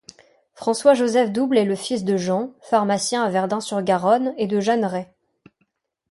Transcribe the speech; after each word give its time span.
François-Joseph 0.55 1.31
Double 1.31 1.59
est 1.59 1.63
le 1.65 1.75
fils 1.75 2.03
de 2.03 2.17
Jean, 2.17 2.53
pharmacien 2.61 3.21
à 3.21 3.29
Verdun-sur-Garonne, 3.29 4.33
et 4.39 4.47
de 4.47 4.59
Jeanne 4.59 4.83
Rey. 4.83 5.13